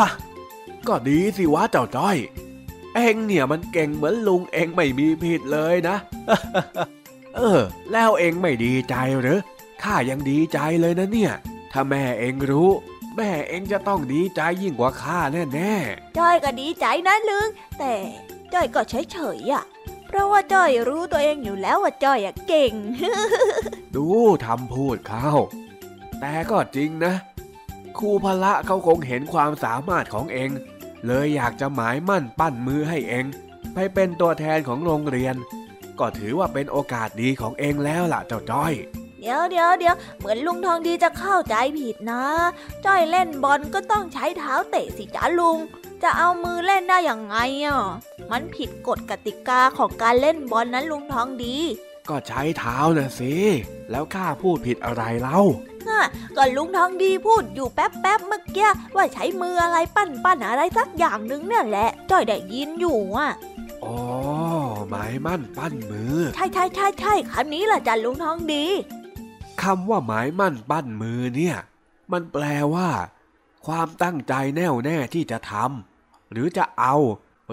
[0.89, 2.17] ก็ดีสิวะเจ้าจ้อย
[2.95, 5.97] เองเนี่ยมันเก่งเหมือนลุงเองไม่มีผิดเลยนะ
[7.37, 7.61] เออ
[7.93, 9.39] แล้วเองไม่ดีใจหรือ
[9.83, 11.33] ข้ายังดีใจเลยนะเนี่ย
[11.73, 12.71] ถ้าแม่เองรู้
[13.19, 15.19] แม่เองจะต้องดีใจยิ่งกว่าข้า
[15.55, 15.75] แน่
[16.19, 17.49] จ้อยก็ดีใจนะลุง
[17.79, 17.95] แต่
[18.53, 19.64] จ้อยก็เฉยเฉยๆอะ
[20.07, 24.07] เพราะว่าจ้อยรู้ตัวเองอยู่แล้วว่าจ้อยอะเก่งๆดู
[24.45, 25.29] ทำพูดเขา
[26.21, 27.14] แต่ก็จริงนะ
[27.99, 30.51] ครูพละเขาคงเห็นความสามารถของเอง
[31.07, 33.25] เลยอยากจะหมายมั่นปั้นมือให้เอง
[33.75, 35.37] ไปเป็นตัวแทนของโรงเรียน
[35.99, 38.73] ก็ถือว่าเป็นโอกาสดีของเองแล้วล่ะเจ้าจ้อย
[39.21, 42.25] เดี๋ยวเดี๋ยวเดี๋ยวเหมือนลุงทองดีจะเข้าใจผิดนะ
[42.85, 45.59] จ้อยเล่นบอลก็ต้องใช้เท้าเตะสิจ้าลุง
[46.03, 47.81] จะเอามือเล่นได้อย่างไงอะ
[48.31, 51.57] มันผิดกฎกติกาของการเล่นบอลนั้นลุงทองดี
[52.09, 53.35] ก็ใช้เท้าน่ะสิ
[53.91, 55.41] แล้วข้าพูดผิดอะไรเล่า
[55.89, 56.03] น่ะ
[56.37, 63.31] ก็ลุงทองดีพูดอยู่แป๊บแป๊บๆเมื่อกี้ว่าใช้มืออะไรปั้นปั้นอะไรสักอย่างหนึงเนี่ยแหละจ้อยได้ยินอยู่อะ
[63.85, 63.97] อ๋อ
[64.89, 68.64] หมายมั่นปั้นมือ ใช่ใช่ใช่ใช่คำนี้แหละจ้ะลุงทองดี
[69.63, 71.57] คำว่าหมายมั่นปั้นมือเนี่ย
[72.13, 72.45] มันแปล
[72.75, 72.91] ว่า
[73.67, 76.97] ความตั้งใจแน่วแน่ที่จะทำหรือจะเอา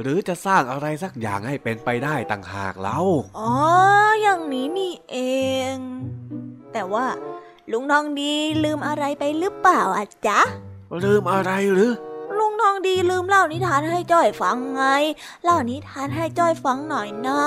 [0.01, 2.99] หรือจะสร้างอะไรสักอย่างให้เป็นไปได้ต่างหากเล่า
[3.39, 3.51] อ๋อ
[4.21, 5.17] อย่างนี้นี่เอ
[5.73, 5.75] ง
[6.73, 7.05] แต่ว่า
[7.71, 8.33] ลุงทองดี
[8.63, 10.39] ลืมอะไรไปหรือเปล่าอะจ๊ะ
[11.03, 11.91] ลืมอะไรหรือ
[12.39, 14.83] ลุงทองดีลืมเล่านิทานให้จ้อยฟังไง
[15.43, 17.41] เล่านิทานให้จ้อยฟังหน่อยนะ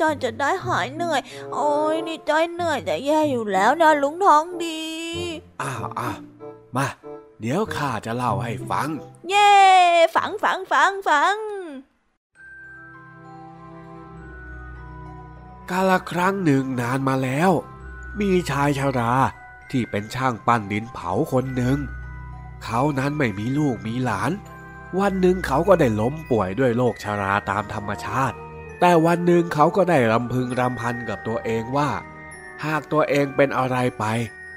[0.00, 1.20] จ้อยจะได้หายเหนื่อย
[1.52, 4.82] โอ้ยนี่จ้อยเหนื่อยจะแย่อยู่แล้วนะลุงทองดี
[5.62, 6.18] อ้าวอ้าว
[6.76, 6.86] มา
[7.40, 8.88] เดี๋ยวข้าจะเล่าให้ฟัง
[9.28, 9.54] เย่
[10.16, 11.36] ฟังฟังฟังฟัง
[15.70, 17.50] กาลครั้งหนึ่งนานมาแล้ว
[18.20, 19.12] มีชายชารา
[19.70, 21.78] ที่เป็นช่างปั้นดินเผาคนหนึ่ง
[22.64, 24.32] เขานั้นไม่มีลูกมีหลาน
[24.98, 28.36] วันหนึ่งเขาก็ได้ล้มป่วยด้วยโรคชาราตามธรรมชาติ
[28.80, 31.90] แต่วันหนึ่งเขาก็ได้รำพึงรำพันกับตัวเองว่า
[32.64, 34.04] หากตัวเองเป็นอะไรไป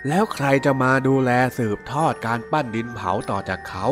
[0.08, 3.86] แล้วใครจะมาดูแลสืบทอดการปั้นดินเผาต่อจากเขา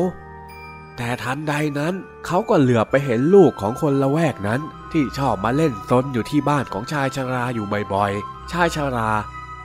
[0.97, 1.93] แต่ทันใดนั้น
[2.25, 4.61] เขาก็เหลือบไปเห็นลูกของคนละแวกนั้น
[4.91, 9.09] ที่ชอบมาเล่นซนอยู่ที่บ้านของชายชราอยู่บ่อยๆ ชายชรา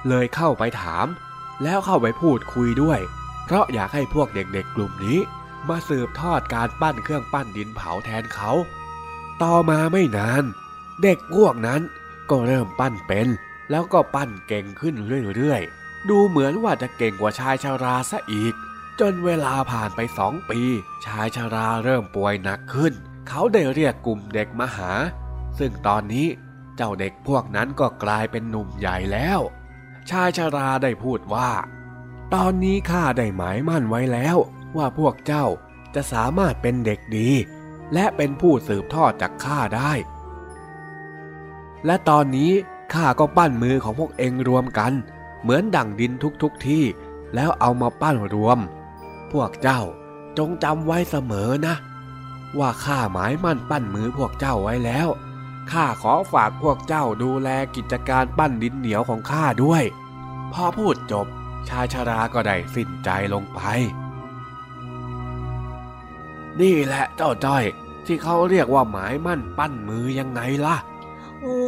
[0.09, 1.07] เลยเข้าไปถาม
[1.63, 2.99] แล้วเข้าไปพูดคุยด้วย
[3.49, 5.19] เพราะอยากให้พวกเด็กๆกลุ่มนี้
[5.69, 8.51] มาสืบทอดการปั้นเครื่องปั้นดินเผาแทนเขา
[9.43, 10.45] ต่อมาไม่นาน
[11.03, 11.81] เด็กพวกนั้น
[12.31, 13.29] ก็เริ่มปั้นเป็น
[13.71, 14.95] แล้วก็ปั้นเก่งขึ้น
[15.37, 18.55] เรื่อยๆ ดูเหมือนว่าจะเก่งกว่าชายชาราซะอีก
[19.01, 20.61] จนเวลาผ่านไปสองปี
[21.07, 22.93] ชายชาราเริ่มป่วยหนักขึ้น
[23.29, 24.93] เขาได้เรียกกลุ่มเด็กมาหา
[25.59, 26.27] ซึ่งตอนนี้
[26.77, 29.41] เจ้าเด็กพวกนั้นก็กลายเป็นหนุ่มใหญ่แล้ว
[30.11, 31.51] ชายชาราได้พูดว่า
[32.35, 34.37] ตอนนี้ข้าได้หมายมั่นไว้แล้ว
[34.77, 35.45] ว่าพวกเจ้า
[35.95, 37.31] จะสามารถเป็นเด็กดี
[37.95, 39.93] และเป็นผู้สืบทอดจากข้าได้
[41.87, 42.53] และตอนนี้
[42.95, 44.93] ข้าก็ปั้นมือของพวกเองรวมกัน
[45.43, 46.13] เหมือนดั่งดิน
[46.43, 46.85] ทุกๆทที่
[47.35, 48.59] แล้วเอามาปั้นรวม
[49.33, 49.81] พวกเจ้า
[50.39, 51.75] จงจำไว้เสมอนะ
[52.59, 55.09] ว่าข้าหมายมั่นปั้นมือพวกเจ้าไว้แล้ว
[55.71, 59.85] ข้าขอฝากพวกเจ้าดูแลกิจการปั้นดินเหนียวของข้าด้วย
[60.53, 61.27] พอพูดจบ
[61.69, 63.61] ชายชาราก็ได้สิ้นใจลงไป
[66.61, 67.65] นี่แหละเจ้าจ้อย
[68.07, 70.77] ที่เขาเรียกว่าหมายมั่นปั้นมือยังไงล่ะ
[71.43, 71.61] โอ้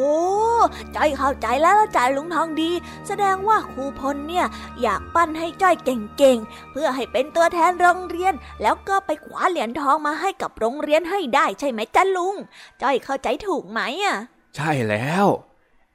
[0.96, 2.70] จ้อยเข้าใจแล้วละจ้ะลุงทองดี
[3.06, 4.46] แสดงว่าครูพลเนี่ย
[4.82, 12.34] อยากปั้นให้จ้อยเก่งๆ เพื่อให้เป็นตัวแทนโรงเรียน แล้วก็ไปคว้าเหรียญทองมาให้กับโรงเรียนให้ได้ใช่ไหมจ้ะลุง
[12.82, 14.16] จ้อยเข้าใจถูกไหมอะ
[14.56, 15.26] ใช่แล้ว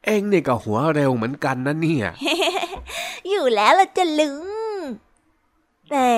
[0.06, 2.08] เอ็งนี่ก็หัวเร็วเหมือนกันนะเนี่ย
[3.30, 4.46] อยู่แล้วละจ้ะลุง
[5.92, 6.12] แต่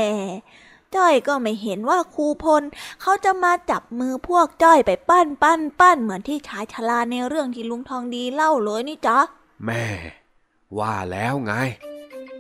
[0.96, 2.64] จ้อยก็ไม่เห็นว่าครูพล
[3.02, 9.20] เขาจะมาจับมือพวกจ้อยไปปั้นปั้นปั้นเหมือนที่ชายชราในเรื่องที่ลุงทองดีเล่าเลยนี่จ๊ะ
[9.66, 9.86] แม่
[10.78, 11.54] ว่าแล้วไง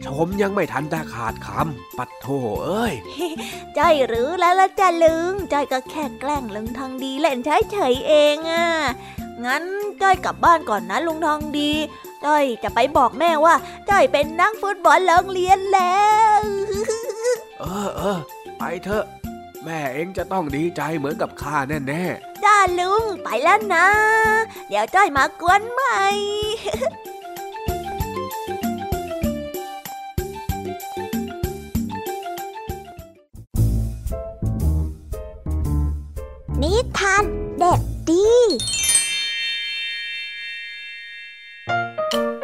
[0.05, 2.27] ชมยังไม่ทันจะขาดคำปัดโถ
[2.65, 2.93] เอ้ย
[3.77, 7.37] จ้อยรู้แล้วละจ้ะลุง จ้อยก็แค่แกล้งลุงทองดีเล่น
[7.71, 8.65] เฉยๆเองอะ
[9.45, 9.63] งั้น
[10.01, 11.71] จ้อยกลับบ้านก่อนนะลุงทองดี
[12.25, 13.55] จ้อยจะไปบอกแม่ว่า
[13.89, 16.05] จ้อยเป็นนักฟุตบอลโรงเรียนแล้
[16.39, 16.41] ว
[17.59, 18.19] เออเออ
[18.57, 19.05] ไปเถอะ
[19.63, 22.03] แม่เอ็งจะต้องดีใจเหมือนกับข้าแน่
[22.43, 23.87] จ้าลุงไปแล้วนะ
[24.67, 26.01] เดี๋ยวจ้อยมากวนใหม่
[36.61, 37.23] นิทาน
[37.59, 38.27] เด็กดี
[42.11, 42.36] thank you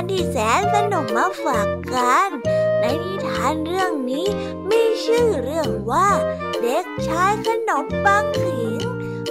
[0.00, 2.28] านที่แสนสนุกมาฝากกัน
[2.80, 4.26] ในนิทานเรื่องนี้
[4.70, 6.08] มีชื่อเรื่องว่า
[6.62, 8.80] เด็กชายขนมปังขิง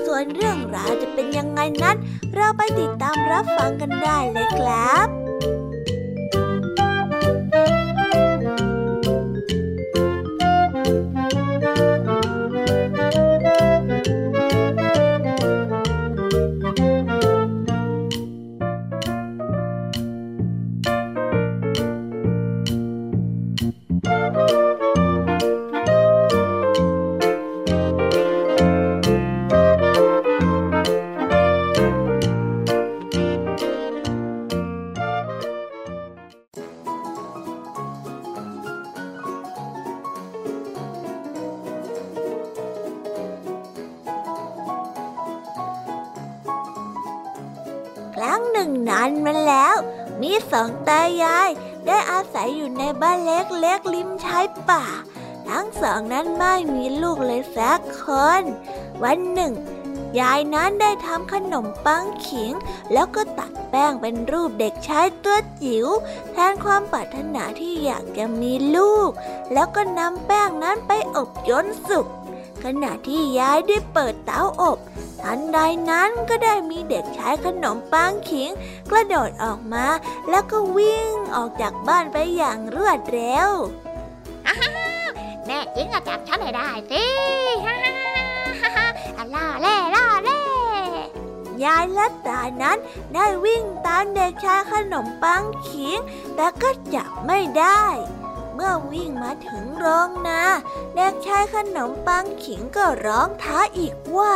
[0.05, 1.97] ส่วนเรื่องราวจะเป็นยังไงนั้น
[2.35, 5.18] เราไปติดตามรับฟังกันได้เลยครับ
[59.03, 59.53] วันหนึ่ง
[60.19, 62.53] ยายนั้นได้ทำขนมปังขิง
[62.93, 65.87] แล้วก็ตัดแป้งเป็นรูปเด็กชายตัวจิ๋ว
[66.31, 69.09] แทนความปรารถนาที่อยากจะมีลูก
[69.53, 72.07] แล้วก็นำแป้งนั้นไปอบจนสุก
[72.63, 74.77] ขณะที่ยายได้เปิดเตาอบ
[75.21, 75.57] ทันใด
[75.89, 78.49] นั้นก็ได้มีเด็กชายขนมปังขิง
[78.89, 79.85] กระโดดออกมา
[80.29, 83.49] แล้วก็วิ่งออกจากบ้านไปอย่างรวดเร็ว
[85.49, 87.03] แน่จริงอะจับฉันให้ได้สิ
[87.65, 87.75] ฮ่า
[88.63, 90.41] ฮ่าฮ่าล่าเล่ล่าเล่
[91.63, 92.77] ยายและตานั้น
[93.13, 95.97] ได้วิ่งตามเด็กชายขนมปังขิง
[96.35, 97.83] แต่ก็จับไม่ได้
[98.53, 100.41] เมื่อวิ่งมาถึงโรงนา
[100.95, 104.33] เด็กชายขนมปังขิงก็ร้องท้าอีกว่า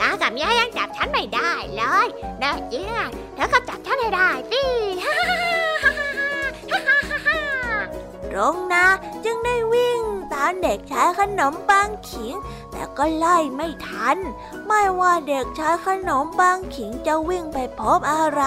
[0.00, 2.06] ตากับยายยังจับฉันไม่ได้เลย
[2.38, 2.86] แน่จริง
[3.34, 4.62] เธอก็จับฉันให้ได้สิ
[5.04, 5.75] ฮ่าฮ่าฮ่าฮ่าฮ่าฮ่า
[8.36, 8.84] รงนา
[9.24, 10.00] จึงได้วิ่ง
[10.34, 12.34] ตามเด็กชายขนมปังขิง
[12.72, 14.16] แต่ก็ไล่ไม่ทัน
[14.66, 18.42] ไม่ว่าเด็กชายขนมปังขิงจะวิ่งไปพบอะไร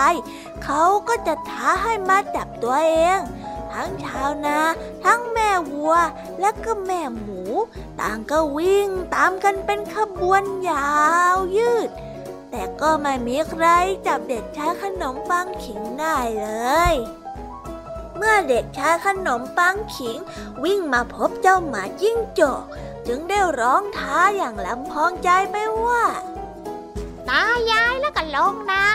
[0.63, 3.19] เขาก็จะท้าให้มาจับตัวเอง
[3.71, 4.59] ทั้งชาวนา
[5.03, 5.93] ทั้งแม่วัว
[6.39, 7.41] และก็แม่หมู
[7.99, 10.93] ต่างก็วิ่งตามกันเป็นขบวนยา
[11.33, 11.89] วยืด
[12.51, 13.65] แต่ก็ไม่มีใคร
[14.07, 16.47] จับเด็กชายขนมปังขิงได้เล
[16.91, 16.93] ย
[18.22, 20.17] เมื่อเด็กชายขนมปังขิง
[20.63, 22.63] วิ่งมาพบเจ้าหมาจิ้งจอก
[23.07, 25.55] จึงได้ร้องท้าอย่างลำพองใจไป
[25.86, 26.03] ว่า
[27.30, 28.86] ตายายแล้วก็ลงนะ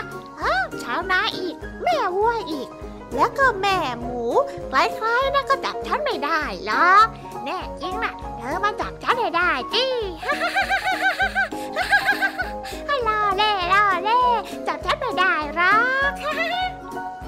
[0.41, 2.69] ฮะชาวนาอีก แม่วัวอีก
[3.15, 4.23] แล้วก็แม่หมู
[4.71, 7.07] คล้ายๆนะก็จับฉันไม่ได้หรอก
[7.45, 9.85] แน่จริงนะเธอมาจับฉันให้ได้จี
[10.23, 11.29] ฮ่าฮ่าฮ่าฮ่า
[12.87, 14.19] ฮ่าล่อเล่ล่อเล่
[14.67, 15.77] จับฉันไม่ได้หรอ
[16.09, 16.11] ก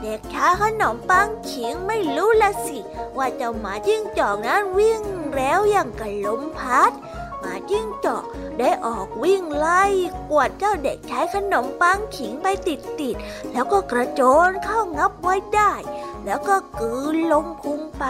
[0.09, 2.79] เด็กชายขนมปังเขียงไม่รู้ละสิ
[3.17, 5.01] ว่าเจ้าหมาจิ้งจอกนั้นวิ่ง
[5.35, 6.91] แล้วอย่างกระลมพัด
[7.39, 8.23] หมาจิ้งจอก
[8.59, 9.83] ได้ออกวิ่งไล่
[10.29, 13.15] กวดเจ้าเด็กชายขนมปังขิงไปติดติด
[13.51, 15.73] แล้วก็กระโจนเข้างับไว้ได้
[16.25, 18.05] แล้วก็กืนลงพุงไป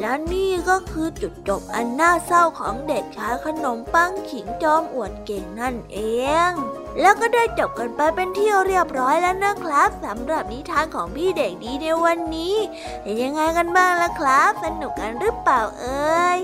[0.00, 5.98] และนี่ก็คือจุดจบอันน่าเศร้าของเด็กชายขนมปังขิงจอมอวดเก่งนั่นเอ
[6.50, 6.52] ง
[7.00, 12.54] แล้วก็ได้จบกันไปเป็นที่เรียบร้อยแล้วนะครับสำหรับนิทานของพี่เด็กดีในวันนี้
[13.02, 16.40] เป็นยังไงกันบ้างล่ะครับ สนุกกันหรือเปล่าเอ่ย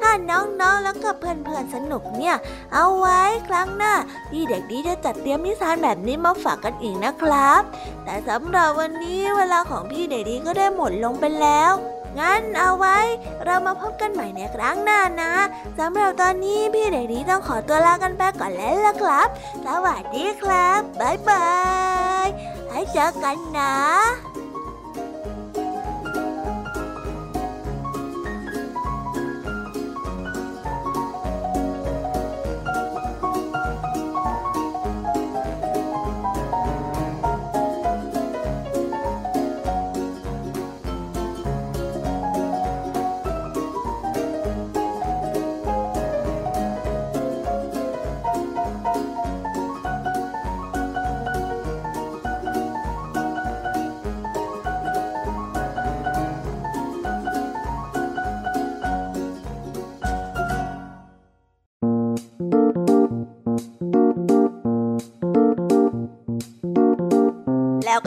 [0.00, 2.36] ถ้าน้องๆแล้วก็เพื่อนๆสนุกเนี่ย
[2.74, 3.94] เอาไว้ครั้งหน้า
[4.30, 7.62] พี่เด็กดีจะจัดเตรียมนิทานแบบนี้มาฝากกันอีกนะครับ
[8.04, 11.72] แต่สำหรับวันนี้เวลาของพี่เด็กดีก็ได้หมดลงไปแล้ว
[12.20, 12.98] งั้นเอาไว้
[13.44, 15.32] เรามาพบกันใหม่ในครั้งหน้านะ
[15.78, 19.28] สำหรับตอนนี้พี่เด็กดีต้องขอตัวลากันไปก่อนแล้วล่ะครับ
[19.66, 21.48] สวัสดีครับ บ๊ายบา
[22.24, 22.26] ย
[22.70, 23.74] ให้เจอกันนะ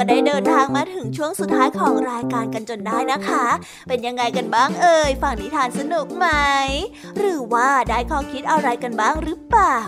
[0.01, 3.45] ก็ได้เดินทาง ถึงช่วงสุดท้ายของรายการกันจนได้นะคะ
[3.87, 6.27] เป็นยังไงกันบ้างเอ่ยฝั่งนิทานสนุกไหม
[7.17, 9.79] หรือว่าได้ข้อคิดอะไรกันบ้างหรือเปล่า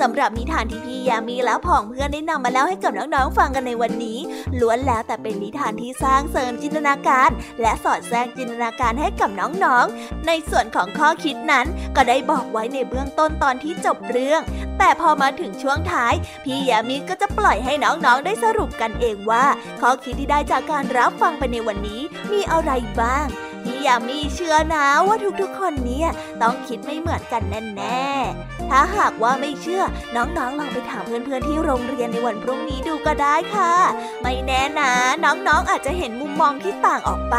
[0.00, 4.18] สำหรับนิทานที่พี่ยามีและผองเพื่อนได้นำมาเล่าให้กับน้องๆฟังกันในวันนี้
[4.60, 7.30] ล้วนแล้วแต่เป็นนิทานที่สร้างเสริมจินตนาการ
[7.60, 14.40] และสอดแทรกจินตนาการให้กับน้องๆ ในส่วนของข้อคิดนั้นก็ได้บอกไว้ในเบื้องต้นตอนที่จบเรื่อง
[14.78, 19.44] แต่พอมาถึงช่วงท้าย พี่ยามีก็จะปล่อยให้น้องๆได้สรุปกันเองว่า
[19.80, 22.00] ข้อคิดที่ได้จากการรับฟังไปในวันนี้
[22.32, 22.70] มีอะไร
[23.00, 23.26] บ้าง
[23.64, 26.08] พี่ยามีเชื่อนะว่าทุกๆคนเนี่ย
[26.42, 27.42] ต้องคิดไม่เหมือนกัน
[27.76, 29.82] แน่ๆ ถ้าหากว่าไม่เชื่อ
[30.16, 33.74] น้องๆลองไปถามเพื่อนๆที่โรงเรียนในวันพรุ่งนี้ดูก็ได้ค่ะ
[34.22, 34.92] ไม่แน่นะ
[35.24, 37.36] น้องๆอาจจะเห็นมุมมองที่ต่างออกไป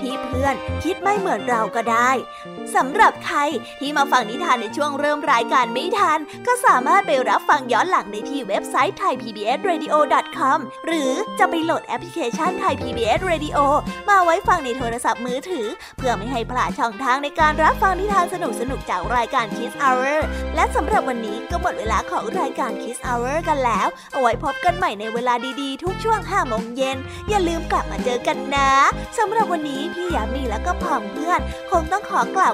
[0.00, 2.10] ที่เพื่อนคิดไม่เหมือนเราก็ได้
[2.74, 3.38] สำหรับใคร
[3.80, 13.58] ที่มาฟังนิทานในช่วงเริ่มรายการไม่ทัน ก็สามารถไปรับฟังย้อนหลังได้ที่เว็บไซต์ thaipbsradio.com หรือจะไปโหลดแอปพลิเคชัน Thai PBS Radio
[14.08, 18.36] มาไว้ฟังในโทรศัพท์มือถือ เพื่อไม่ให้พลาดช่องทางในการรับฟังนิทานส
[18.70, 20.18] นุกๆจากรายการ Kiss Hour
[20.54, 26.96] และสำหรับวันนี้ก็หมดเวลาของรายการ Kiss Hour กันแล้ว เอาไว้พบกันใหม่ในเวลาดีๆ ทุกช่วง5โมงเย็น
[27.28, 28.70] อย่าลืมกลับมาเจอกันนะ
[29.18, 31.40] สำหรับวันนี้พี่ยามีแล้วก็พ่อมเพื่อน
[31.70, 32.52] คงต้องขอกล่าว